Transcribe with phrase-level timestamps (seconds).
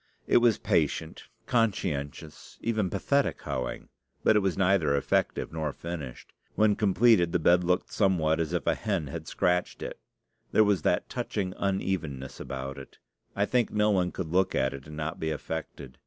[0.25, 3.89] It was patient, conscientious, even pathetic hoeing;
[4.23, 6.33] but it was neither effective nor finished.
[6.55, 9.99] When completed, the bed looked somewhat as if a hen had scratched it;
[10.53, 12.97] there was that touching unevenness about it.
[13.35, 15.99] I think no one could look at it and not be affected.